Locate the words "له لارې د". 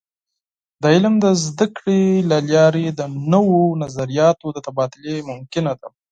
2.29-3.01